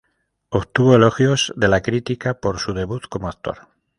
[0.49, 3.67] Obtuvo elogios de la crítica por su debut como actor.